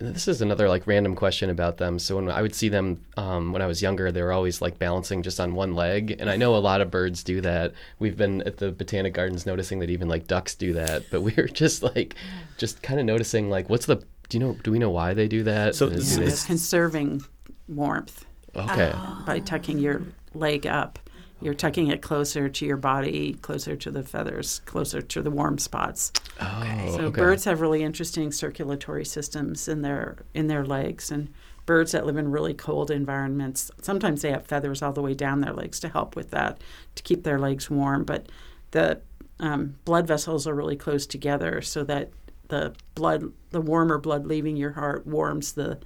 [0.00, 1.98] this is another like random question about them.
[1.98, 4.78] So when I would see them um, when I was younger, they were always like
[4.78, 7.72] balancing just on one leg, and I know a lot of birds do that.
[7.98, 11.34] We've been at the botanic gardens noticing that even like ducks do that, but we
[11.36, 12.14] were just like,
[12.56, 13.96] just kind of noticing like, what's the
[14.28, 15.74] do you know do we know why they do that?
[15.74, 17.22] So do it's- they- conserving
[17.68, 18.24] warmth
[18.56, 18.92] okay,
[19.26, 20.02] by tucking your
[20.34, 20.98] leg up.
[21.40, 25.58] You're tucking it closer to your body, closer to the feathers, closer to the warm
[25.58, 26.12] spots.
[26.40, 27.20] oh, So okay.
[27.20, 31.30] birds have really interesting circulatory systems in their in their legs, and
[31.66, 35.40] birds that live in really cold environments sometimes they have feathers all the way down
[35.40, 36.60] their legs to help with that
[36.96, 38.04] to keep their legs warm.
[38.04, 38.26] But
[38.72, 39.00] the
[39.38, 42.10] um, blood vessels are really close together, so that
[42.48, 45.78] the blood, the warmer blood leaving your heart, warms the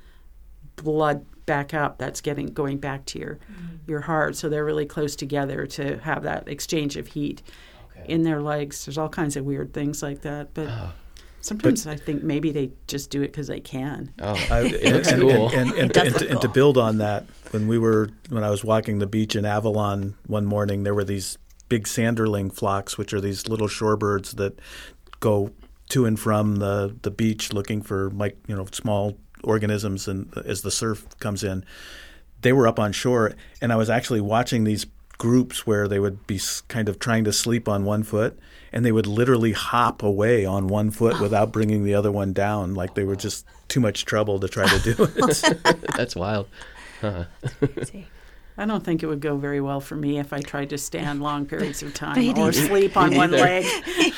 [0.76, 3.90] blood back up that's getting going back to your mm-hmm.
[3.90, 4.36] your heart.
[4.36, 7.42] So they're really close together to have that exchange of heat
[8.06, 8.84] in their legs.
[8.84, 10.92] There's all kinds of weird things like that but ah.
[11.40, 14.12] sometimes i think maybe they just do it because they can.
[14.20, 15.48] Oh, I- it looks and, cool.
[15.48, 18.10] And, and, and, does and, look to, and to build on that, when we were
[18.28, 22.52] when I was walking the beach in Avalon one morning, there were these big sanderling
[22.52, 24.58] flocks, which are these little shorebirds that
[25.20, 25.50] go
[25.88, 30.62] to and from the, the beach looking for like you know small organisms and as
[30.62, 31.64] the surf comes in
[32.42, 36.26] they were up on shore and I was actually watching these groups where they would
[36.26, 38.38] be kind of trying to sleep on one foot
[38.72, 41.22] and they would literally hop away on one foot oh.
[41.22, 44.66] without bringing the other one down like they were just too much trouble to try
[44.66, 46.48] to do it That's wild.
[47.02, 47.24] Uh-huh.
[47.84, 48.06] See.
[48.56, 51.20] I don't think it would go very well for me if I tried to stand
[51.20, 53.42] long periods of time Me or sleep on one neither.
[53.42, 53.64] leg.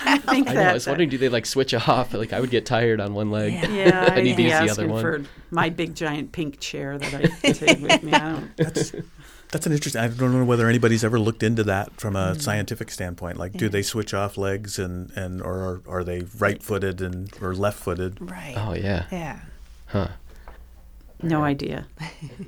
[0.04, 0.60] I think I know.
[0.60, 2.12] that I was wondering, do they like switch off?
[2.12, 3.54] Like I would get tired on one leg.
[3.54, 3.66] Yeah.
[3.68, 5.00] Yeah, I need I'd to use the other one.
[5.00, 8.10] for my big giant pink chair that I take with me.
[8.56, 8.92] That's
[9.50, 10.00] that's an interesting.
[10.00, 12.40] I don't know whether anybody's ever looked into that from a mm.
[12.40, 13.38] scientific standpoint.
[13.38, 17.54] Like, do they switch off legs and and or are, are they right-footed and or
[17.54, 18.18] left-footed?
[18.20, 18.54] Right.
[18.56, 19.06] Oh yeah.
[19.12, 19.40] Yeah.
[19.86, 20.08] Huh.
[21.22, 21.86] No idea,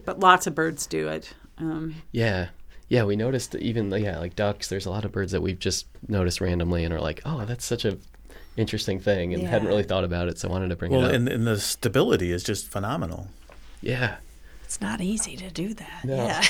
[0.04, 1.32] but lots of birds do it.
[1.58, 2.48] Um, Yeah.
[2.90, 5.86] Yeah, we noticed even yeah, like ducks, there's a lot of birds that we've just
[6.08, 7.98] noticed randomly and are like, "Oh, that's such a
[8.56, 11.08] interesting thing," and hadn't really thought about it, so I wanted to bring Well, it
[11.08, 11.12] up.
[11.12, 13.28] and, and the stability is just phenomenal.
[13.82, 14.16] yeah.
[14.64, 16.04] It's not easy to do that.
[16.04, 16.14] No.
[16.16, 16.42] Yeah.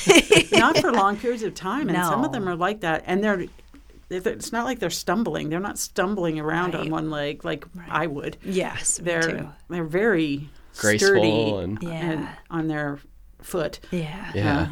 [0.58, 3.46] not for long periods of time, and some of them are like that, and they're.
[4.10, 5.50] It's not like they're stumbling.
[5.50, 8.36] They're not stumbling around on one leg like I would.
[8.44, 8.98] yes.
[9.02, 9.48] They're too.
[9.68, 10.48] they're very
[10.78, 11.90] Graceful sturdy and- Yeah.
[11.90, 12.98] and on their
[13.42, 13.80] foot.
[13.90, 14.30] Yeah.
[14.34, 14.68] Yeah.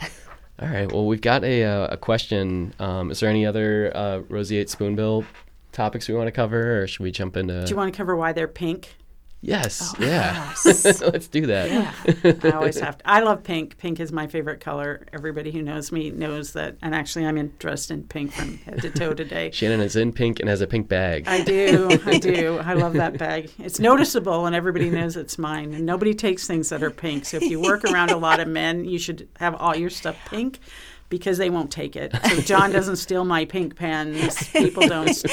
[0.00, 0.08] Yeah.
[0.62, 0.90] All right.
[0.90, 2.72] Well, we've got a uh, a question.
[2.78, 5.24] Um, is there any other uh, roseate spoonbill
[5.72, 7.64] topics we want to cover, or should we jump into?
[7.64, 8.96] Do you want to cover why they're pink?
[9.40, 9.94] Yes.
[9.98, 10.54] Oh, yeah.
[10.64, 11.00] yes.
[11.00, 11.70] Let's do that.
[11.70, 12.32] Yeah.
[12.42, 13.08] I always have to.
[13.08, 13.78] I love pink.
[13.78, 15.06] Pink is my favorite color.
[15.12, 16.76] Everybody who knows me knows that.
[16.82, 19.50] And actually, I'm in dressed in pink from head to toe today.
[19.52, 21.26] Shannon is in pink and has a pink bag.
[21.26, 21.88] I do.
[22.06, 22.58] I do.
[22.58, 23.50] I love that bag.
[23.58, 25.74] It's noticeable, and everybody knows it's mine.
[25.74, 27.24] And nobody takes things that are pink.
[27.26, 30.16] So if you work around a lot of men, you should have all your stuff
[30.28, 30.60] pink.
[31.08, 32.12] Because they won't take it.
[32.28, 34.48] So John doesn't steal my pink pens.
[34.48, 35.24] People don't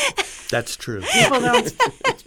[0.50, 1.02] That's true.
[1.02, 1.74] people don't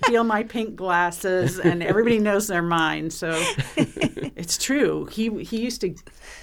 [0.04, 3.30] steal my pink glasses and everybody knows they're mine so
[3.76, 5.94] it's true he he used to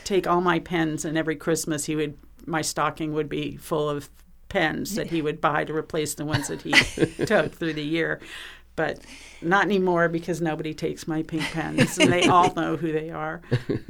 [0.04, 4.10] take all my pens and every christmas he would my stocking would be full of
[4.50, 6.72] pens that he would buy to replace the ones that he
[7.26, 8.20] took through the year
[8.76, 9.00] but
[9.42, 13.42] not anymore because nobody takes my pink pens and they all know who they are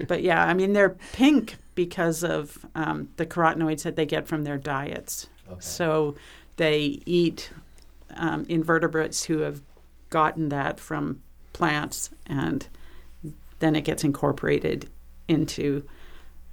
[0.07, 4.43] but yeah i mean they're pink because of um, the carotenoids that they get from
[4.43, 5.27] their diets.
[5.59, 6.15] So
[6.57, 7.51] they eat
[8.15, 9.61] um, invertebrates who have
[10.09, 11.21] gotten that from
[11.53, 12.67] plants, and
[13.59, 14.89] then it gets incorporated
[15.27, 15.87] into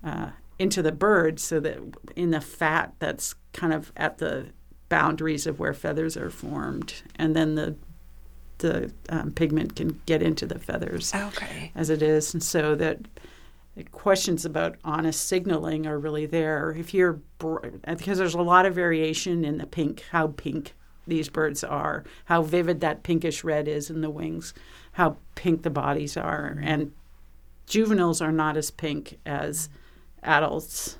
[0.05, 1.79] uh, into the bird, so that
[2.17, 4.47] in the fat that's kind of at the
[4.89, 7.77] boundaries of where feathers are formed, and then the
[8.59, 11.73] the um, pigment can get into the feathers Okay.
[11.75, 13.11] as it is, and so that the
[13.85, 16.73] questions about honest signaling are really there.
[16.73, 17.21] If you're
[17.87, 20.75] because there's a lot of variation in the pink, how pink
[21.07, 24.55] these birds are, how vivid that pinkish red is in the wings,
[24.93, 26.93] how pink the bodies are, and
[27.67, 29.69] juveniles are not as pink as
[30.23, 30.99] adults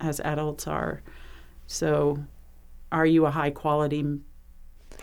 [0.00, 1.02] as adults are.
[1.66, 2.24] So,
[2.92, 4.04] are you a high quality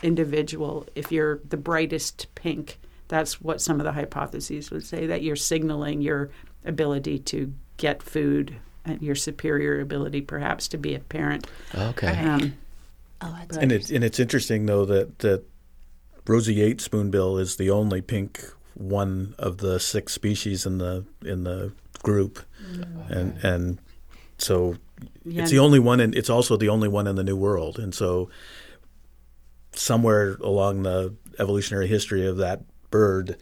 [0.02, 2.78] individual if you're the brightest pink?
[3.08, 6.30] That's what some of the hypotheses would say that you're signaling your
[6.64, 11.46] ability to get food and your superior ability perhaps to be a parent.
[11.74, 12.10] Okay.
[12.10, 12.20] Okay.
[12.20, 12.54] Um,
[13.22, 15.44] Oh, that's And it's and it's interesting though that that
[16.26, 18.44] roseate spoonbill is the only pink
[18.74, 21.72] one of the six species in the in the
[22.02, 22.40] group,
[23.08, 23.78] and and
[24.38, 24.76] so
[25.24, 27.78] yeah, it's the only one and it's also the only one in the new world
[27.78, 28.28] and so
[29.72, 33.36] somewhere along the evolutionary history of that bird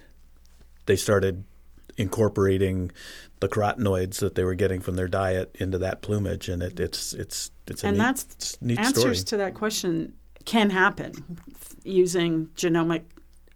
[0.86, 1.44] they started
[2.00, 2.90] incorporating
[3.40, 7.12] the carotenoids that they were getting from their diet into that plumage and it, it's
[7.12, 9.24] it's it's a and neat, that's neat answers story.
[9.24, 10.14] to that question
[10.46, 11.12] can happen
[11.84, 13.02] using genomic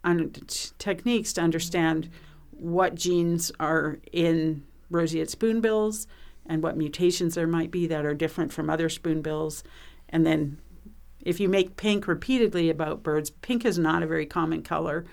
[0.03, 2.07] un- t- techniques to understand
[2.51, 6.05] what genes are in roseate spoonbills
[6.45, 9.63] and what mutations there might be that are different from other spoonbills
[10.09, 10.59] and then
[11.21, 15.03] if you make pink repeatedly about birds pink is not a very common color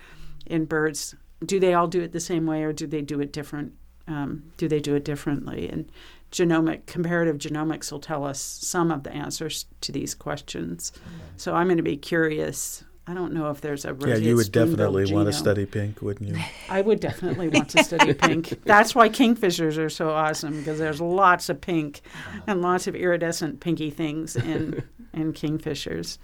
[0.45, 1.14] in birds
[1.45, 3.73] do they all do it the same way or do they do it different
[4.09, 5.91] um, do they do it differently and
[6.31, 10.93] genomic comparative genomics will tell us some of the answers to these questions
[11.37, 14.51] so i'm going to be curious i don't know if there's a yeah you would
[14.51, 18.65] definitely want to study pink wouldn't you I would definitely want to study pink.
[18.65, 22.01] That's why kingfishers are so awesome because there's lots of pink
[22.47, 26.17] and lots of iridescent pinky things in in kingfishers.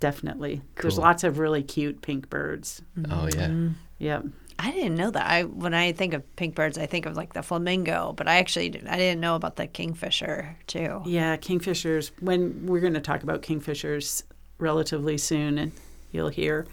[0.00, 0.60] Definitely.
[0.82, 2.82] There's lots of really cute pink birds.
[3.10, 3.70] Oh yeah.
[3.98, 4.26] Yep.
[4.58, 5.26] I didn't know that.
[5.26, 8.36] I when I think of pink birds, I think of like the flamingo, but I
[8.36, 11.02] actually I didn't know about the kingfisher too.
[11.04, 12.10] Yeah, kingfishers.
[12.20, 14.22] When we're going to talk about kingfishers
[14.58, 15.72] relatively soon, and
[16.12, 16.66] you'll hear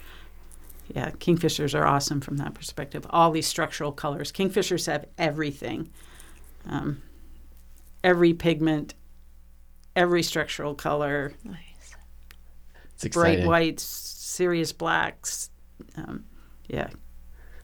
[0.94, 3.06] yeah, kingfishers are awesome from that perspective.
[3.10, 4.30] All these structural colors.
[4.32, 5.90] Kingfishers have everything,
[6.68, 7.02] um,
[8.04, 8.94] every pigment,
[9.96, 11.56] every structural color, Nice.
[12.94, 13.46] It's bright exciting.
[13.46, 15.50] whites, serious blacks.
[15.96, 16.24] Um,
[16.68, 16.88] yeah,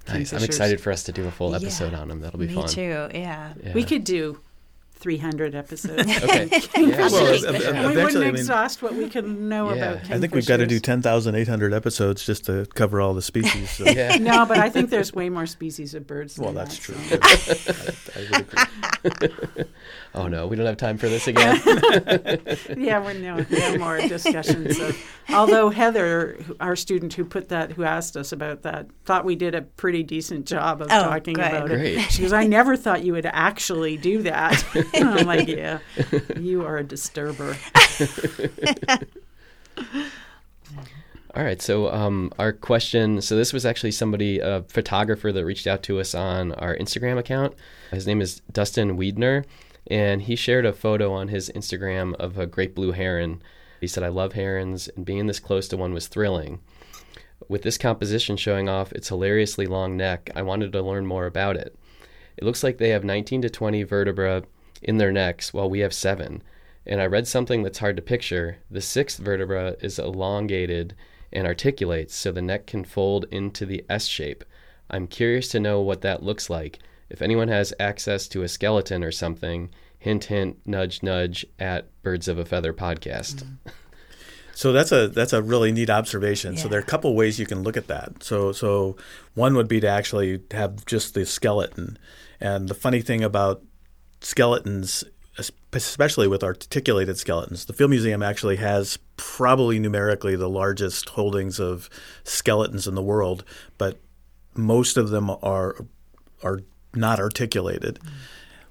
[0.09, 0.33] Nice.
[0.33, 1.57] I'm excited for us to do a full Yeah.
[1.57, 2.21] episode on them.
[2.21, 2.69] That'll be Me fun.
[2.69, 3.09] too.
[3.15, 3.53] Yeah.
[3.63, 3.73] Yeah.
[3.75, 4.39] we could do
[4.99, 6.03] 300 episodes.
[6.25, 6.49] Okay.
[6.79, 7.09] Yeah.
[7.09, 7.45] Well, Kingfishers.
[7.49, 9.93] ev- ev- And we wouldn't I mean- exhaust what we can know Yeah.
[9.93, 13.71] about I think we've got to do 10,800 episodes just to cover all the species.
[13.71, 13.85] So.
[13.85, 14.17] yeah.
[14.17, 16.35] No, but I think there's way more species of birds.
[16.35, 16.95] Than Well, that, that's true.
[16.97, 19.65] so- I, I would agree.
[20.15, 21.61] Oh no, we don't have time for this again.
[22.77, 24.79] Yeah, we're no, no more discussions.
[24.81, 24.97] Of,
[25.29, 29.55] although Heather, our student who put that, who asked us about that, thought we did
[29.55, 31.45] a pretty decent job of Oh, talking good.
[31.45, 31.99] about Great.
[31.99, 32.11] it.
[32.11, 35.79] She goes, "I never thought you would actually do that." I'm like, "Yeah,
[36.37, 37.57] you are a disturber."
[41.35, 41.61] All right.
[41.61, 43.21] So, um, our question.
[43.21, 47.19] So, this was actually somebody, a photographer, that reached out to us on our Instagram
[47.19, 47.55] account.
[47.91, 49.45] His name is Dustin Weidner,
[49.89, 53.43] and he shared a photo on his Instagram of a great blue heron.
[53.81, 56.61] He said, "I love herons, and being this close to one was thrilling."
[57.49, 61.57] With this composition showing off its hilariously long neck, I wanted to learn more about
[61.57, 61.77] it.
[62.37, 64.45] It looks like they have 19 to 20 vertebra
[64.83, 66.43] in their necks, while we have seven.
[66.87, 68.59] And I read something that's hard to picture.
[68.71, 70.95] The sixth vertebra is elongated
[71.33, 74.45] and articulates so the neck can fold into the S shape.
[74.91, 76.79] I'm curious to know what that looks like.
[77.11, 82.29] If anyone has access to a skeleton or something, hint, hint, nudge, nudge at Birds
[82.29, 83.37] of a Feather podcast.
[83.37, 83.71] Mm-hmm.
[84.55, 86.57] So that's a that's a really neat observation.
[86.57, 88.25] So there are a couple ways you can look at that.
[88.25, 88.97] So so
[89.35, 91.97] one would be to actually have just the skeleton.
[92.41, 93.63] And the funny thing about
[94.21, 95.05] skeletons,
[95.73, 101.89] especially with articulated skeletons, the Field Museum actually has probably numerically the largest holdings of
[102.25, 103.45] skeletons in the world,
[103.77, 103.99] but
[104.55, 105.77] most of them are
[106.43, 106.61] are
[106.95, 107.99] not articulated.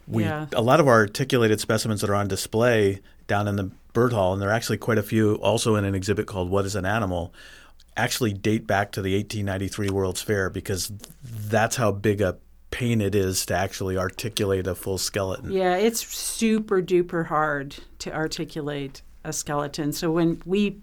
[0.08, 0.48] We Yeah.
[0.54, 4.34] a lot of our articulated specimens that are on display down in the bird hall,
[4.34, 6.86] and there are actually quite a few also in an exhibit called "What Is an
[6.86, 7.34] Animal,"
[7.96, 10.92] actually date back to the 1893 World's Fair because
[11.24, 12.38] that's how big a
[12.78, 15.52] pain it is to actually articulate a full skeleton.
[15.52, 19.92] Yeah, it's super duper hard to articulate a skeleton.
[19.92, 20.78] So when we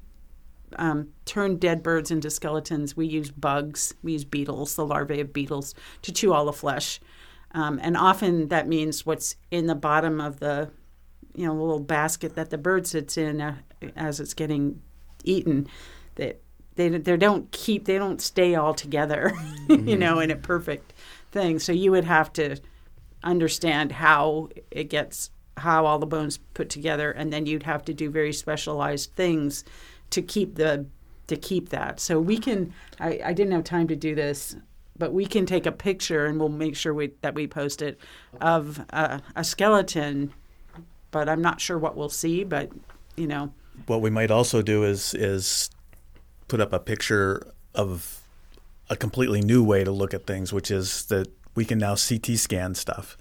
[0.74, 5.33] um, turn dead birds into skeletons, we use bugs, we use beetles, the larvae of
[5.33, 6.98] beetles, to chew all the flesh.
[7.52, 10.70] Um, and often that means what's in the bottom of the,
[11.37, 13.54] you know, little basket that the bird sits in uh,
[13.94, 14.83] as it's getting
[15.22, 15.68] eaten.
[16.16, 16.40] That
[16.74, 19.33] they they don't keep they don't stay all together,
[19.68, 20.92] you know, in a perfect
[21.35, 21.59] thing.
[21.59, 22.57] So you would have to
[23.23, 27.94] understand how it gets how all the bones put together and then you'd have to
[27.94, 29.64] do very specialized things
[30.11, 30.85] to keep the
[31.27, 34.57] to keep that so we can i, I didn't have time to do this
[34.99, 37.99] but we can take a picture and we'll make sure we, that we post it
[38.40, 40.35] of a, a skeleton
[41.12, 42.70] but i'm not sure what we'll see but
[43.16, 43.53] you know
[43.87, 45.70] What we might also do is is
[46.49, 48.23] put up a picture of
[48.90, 52.38] a completely new way to look at things, which is that we can now CT
[52.38, 53.16] scan stuff.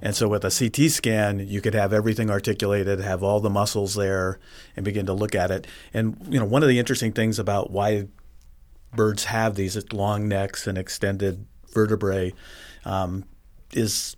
[0.00, 3.94] And so with a CT scan, you could have everything articulated, have all the muscles
[3.94, 4.38] there,
[4.76, 5.66] and begin to look at it.
[5.92, 8.06] And you know, one of the interesting things about why
[8.94, 12.32] birds have these long necks and extended vertebrae
[12.84, 13.24] um,
[13.72, 14.16] is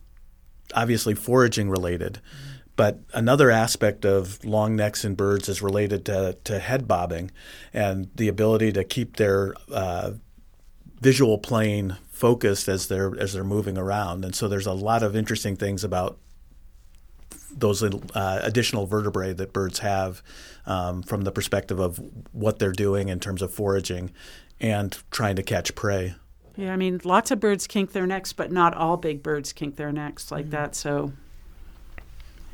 [0.75, 2.21] obviously foraging related.
[2.77, 7.31] But another aspect of long necks in birds is related to, to head bobbing
[7.75, 10.13] and the ability to keep their uh,
[11.01, 14.25] visual plane focused as they're as they're moving around.
[14.25, 16.19] And so there's a lot of interesting things about
[17.53, 20.23] those uh, additional vertebrae that birds have
[20.67, 22.01] um, from the perspective of
[22.33, 24.11] what they're doing in terms of foraging
[24.61, 26.15] and trying to catch prey.
[26.57, 29.77] yeah i mean lots of birds kink their necks but not all big birds kink
[29.77, 31.13] their necks like that so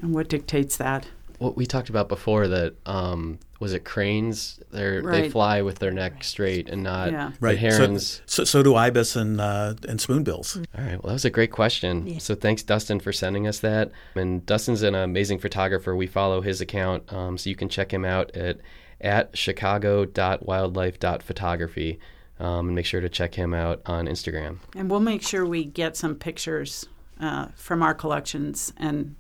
[0.01, 1.07] and what dictates that
[1.39, 4.61] What we talked about before that um, was it cranes?
[4.71, 7.33] They're, They fly with their neck straight and not Yeah.
[7.41, 8.23] the herons.
[8.27, 10.57] So, so, so do ibis and uh, and spoonbills.
[10.57, 11.03] All right.
[11.03, 12.19] Well, that was a great question.
[12.21, 13.91] So thanks, Dustin, for sending us that.
[14.15, 15.95] And Dustin's an amazing photographer.
[15.95, 18.59] We follow his account, um, so you can check him out at
[19.01, 21.99] at chicago.wildlife.photography.
[22.39, 24.59] Um, and make sure to check him out on Instagram.
[24.75, 26.85] And we'll make sure we get some pictures
[27.19, 29.17] uh, from our collections and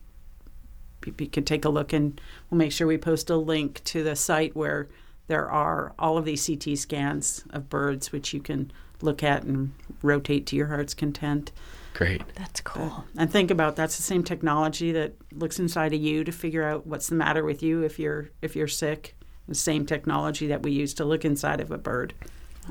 [1.06, 4.16] you can take a look and we'll make sure we post a link to the
[4.16, 4.88] site where
[5.28, 8.70] there are all of these CT scans of birds which you can
[9.02, 11.52] look at and rotate to your heart's content.
[11.94, 12.22] Great.
[12.34, 13.04] That's cool.
[13.16, 16.86] And think about that's the same technology that looks inside of you to figure out
[16.86, 19.14] what's the matter with you if you're if you're sick.
[19.48, 22.12] The same technology that we use to look inside of a bird.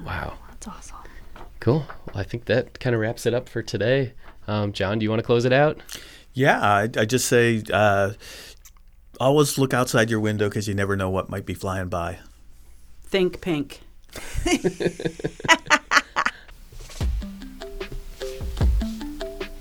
[0.05, 0.37] Wow.
[0.49, 0.97] That's awesome.
[1.61, 1.85] Cool.
[2.07, 4.13] Well, I think that kind of wraps it up for today.
[4.47, 5.79] Um, John, do you want to close it out?
[6.35, 8.11] Yeah, I, I just say uh,
[9.19, 12.19] always look outside your window because you never know what might be flying by.
[13.05, 13.79] Think pink.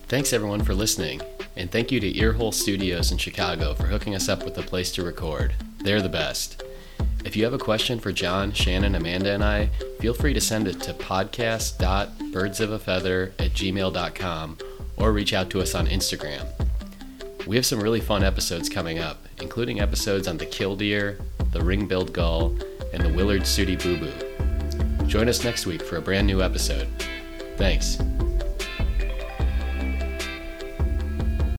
[0.08, 1.22] Thanks everyone for listening,
[1.56, 4.90] and thank you to Earhole Studios in Chicago for hooking us up with a place
[4.92, 5.54] to record.
[5.78, 6.64] They're the best.
[7.24, 9.70] If you have a question for John, Shannon, Amanda, and I,
[10.00, 14.58] feel free to send it to podcast.birdsofaFeather at gmail.com
[14.96, 16.46] or reach out to us on Instagram.
[17.46, 21.18] We have some really fun episodes coming up, including episodes on the killdeer,
[21.52, 22.56] the ring-billed gull,
[22.94, 25.06] and the Willard Sooty Boo Boo.
[25.06, 26.88] Join us next week for a brand new episode.
[27.56, 27.98] Thanks.